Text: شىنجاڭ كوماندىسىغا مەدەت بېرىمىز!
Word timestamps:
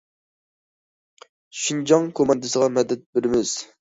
شىنجاڭ 1.65 2.09
كوماندىسىغا 2.21 2.71
مەدەت 2.79 3.05
بېرىمىز! 3.19 3.55